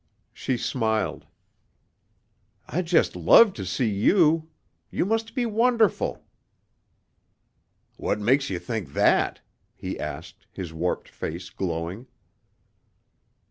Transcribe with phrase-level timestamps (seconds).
[0.33, 1.27] She smiled.
[2.67, 4.49] "I'd just love to see you.
[4.89, 6.25] You must be wonderful!"
[7.97, 9.41] "What makes you think that?"
[9.75, 12.07] he asked, his warped face glowing.